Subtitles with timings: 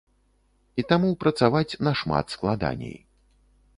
[0.79, 2.95] І таму працаваць нашмат складаней.